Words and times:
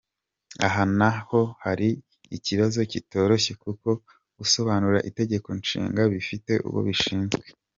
Aha 0.67 0.83
na 0.97 1.09
ho 1.27 1.41
hari 1.63 1.89
ikibazo 2.37 2.77
kitoroshye 2.91 3.53
kuko 3.63 3.89
gusobanura 4.37 5.05
Itegeko 5.09 5.47
Nshinga 5.59 6.01
bifite 6.13 6.51
uwo 6.67 6.79
bishinzwe. 6.87 7.43